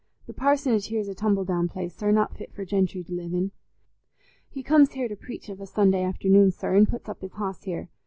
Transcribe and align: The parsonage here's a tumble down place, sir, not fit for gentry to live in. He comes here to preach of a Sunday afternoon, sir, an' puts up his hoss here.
The 0.25 0.33
parsonage 0.33 0.87
here's 0.87 1.07
a 1.07 1.13
tumble 1.13 1.45
down 1.45 1.67
place, 1.67 1.93
sir, 1.93 2.09
not 2.11 2.35
fit 2.35 2.51
for 2.51 2.65
gentry 2.65 3.03
to 3.03 3.13
live 3.13 3.35
in. 3.35 3.51
He 4.49 4.63
comes 4.63 4.93
here 4.93 5.07
to 5.07 5.15
preach 5.15 5.47
of 5.47 5.61
a 5.61 5.67
Sunday 5.67 6.01
afternoon, 6.01 6.49
sir, 6.49 6.75
an' 6.75 6.87
puts 6.87 7.07
up 7.07 7.21
his 7.21 7.33
hoss 7.33 7.65
here. 7.65 7.87